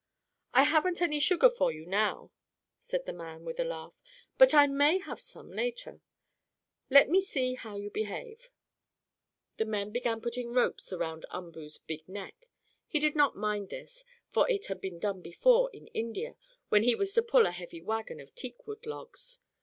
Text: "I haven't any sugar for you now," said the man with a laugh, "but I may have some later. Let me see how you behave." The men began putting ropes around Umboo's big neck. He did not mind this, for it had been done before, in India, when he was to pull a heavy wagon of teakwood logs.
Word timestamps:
"I 0.55 0.63
haven't 0.63 0.99
any 0.99 1.19
sugar 1.19 1.47
for 1.47 1.71
you 1.71 1.85
now," 1.85 2.31
said 2.81 3.05
the 3.05 3.13
man 3.13 3.45
with 3.45 3.59
a 3.59 3.63
laugh, 3.63 3.93
"but 4.39 4.51
I 4.51 4.65
may 4.65 4.97
have 4.97 5.19
some 5.19 5.51
later. 5.51 6.01
Let 6.89 7.07
me 7.07 7.21
see 7.21 7.53
how 7.53 7.75
you 7.75 7.91
behave." 7.91 8.49
The 9.57 9.65
men 9.65 9.91
began 9.91 10.19
putting 10.19 10.53
ropes 10.53 10.91
around 10.91 11.27
Umboo's 11.29 11.77
big 11.77 12.09
neck. 12.09 12.49
He 12.87 12.97
did 12.97 13.15
not 13.15 13.35
mind 13.35 13.69
this, 13.69 14.03
for 14.31 14.49
it 14.49 14.65
had 14.65 14.81
been 14.81 14.97
done 14.97 15.21
before, 15.21 15.69
in 15.71 15.85
India, 15.89 16.35
when 16.69 16.81
he 16.81 16.95
was 16.95 17.13
to 17.13 17.21
pull 17.21 17.45
a 17.45 17.51
heavy 17.51 17.83
wagon 17.83 18.19
of 18.19 18.33
teakwood 18.33 18.87
logs. 18.87 19.39